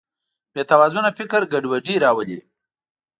بېتوازنه 0.53 1.09
فکر 1.19 1.41
ګډوډي 1.53 1.95
راولي. 2.03 2.39